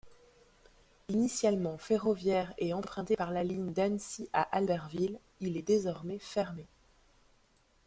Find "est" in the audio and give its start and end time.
5.57-5.61